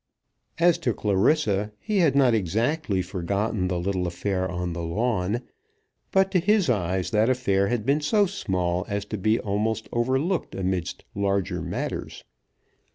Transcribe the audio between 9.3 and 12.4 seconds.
almost overlooked amidst larger matters.